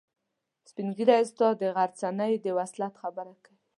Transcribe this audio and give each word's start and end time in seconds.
سپین 0.69 0.87
ږیری 0.97 1.15
استاد 1.21 1.53
د 1.59 1.63
غرڅنۍ 1.75 2.33
د 2.39 2.45
وصلت 2.59 2.93
خبره 3.01 3.33
کوي. 3.43 3.57